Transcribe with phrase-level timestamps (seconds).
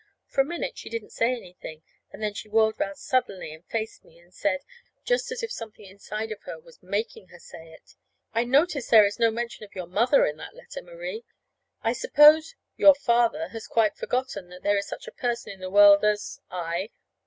[0.25, 4.17] For a minute she didn't say anything; then she whirled 'round suddenly and faced me,
[4.17, 4.61] and said,
[5.03, 7.95] just as if something inside of her was making her say it:
[8.33, 11.23] "I notice there is no mention of your mother in that letter, Marie.
[11.83, 15.69] I suppose your father has quite forgotten that there is such a person in the
[15.69, 16.89] world as I."